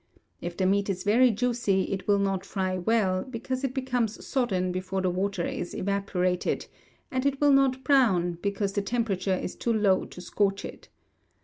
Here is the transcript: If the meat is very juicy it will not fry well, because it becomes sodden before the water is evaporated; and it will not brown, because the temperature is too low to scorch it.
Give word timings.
If 0.41 0.57
the 0.57 0.65
meat 0.65 0.89
is 0.89 1.03
very 1.03 1.29
juicy 1.29 1.83
it 1.93 2.07
will 2.07 2.17
not 2.17 2.43
fry 2.43 2.75
well, 2.75 3.23
because 3.23 3.63
it 3.63 3.75
becomes 3.75 4.25
sodden 4.25 4.71
before 4.71 4.99
the 4.99 5.11
water 5.11 5.45
is 5.45 5.75
evaporated; 5.75 6.65
and 7.11 7.23
it 7.23 7.39
will 7.39 7.51
not 7.51 7.83
brown, 7.83 8.39
because 8.41 8.73
the 8.73 8.81
temperature 8.81 9.35
is 9.37 9.55
too 9.55 9.71
low 9.73 10.05
to 10.05 10.19
scorch 10.19 10.65
it. 10.65 10.89